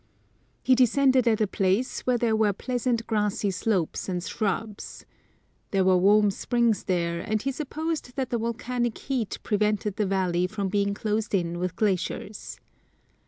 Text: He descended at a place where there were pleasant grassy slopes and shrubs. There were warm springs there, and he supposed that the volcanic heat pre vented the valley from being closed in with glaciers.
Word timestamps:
He 0.63 0.73
descended 0.73 1.27
at 1.27 1.41
a 1.41 1.45
place 1.45 2.07
where 2.07 2.17
there 2.17 2.35
were 2.35 2.53
pleasant 2.53 3.05
grassy 3.05 3.51
slopes 3.51 4.09
and 4.09 4.23
shrubs. 4.23 5.05
There 5.69 5.83
were 5.85 5.95
warm 5.95 6.31
springs 6.31 6.85
there, 6.85 7.19
and 7.21 7.39
he 7.39 7.51
supposed 7.51 8.15
that 8.15 8.31
the 8.31 8.39
volcanic 8.39 8.97
heat 8.97 9.37
pre 9.43 9.57
vented 9.59 9.97
the 9.97 10.07
valley 10.07 10.47
from 10.47 10.69
being 10.69 10.95
closed 10.95 11.35
in 11.35 11.59
with 11.59 11.75
glaciers. 11.75 12.59